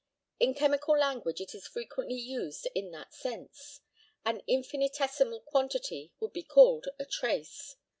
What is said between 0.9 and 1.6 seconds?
language it